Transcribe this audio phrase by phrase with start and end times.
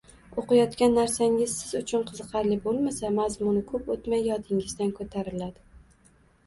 [0.43, 5.81] Oʻqiyotgan narsangiz siz uchun qiziqarli boʻlmasa, mazmuni koʻp oʻtmay yodingizdan koʻtariladi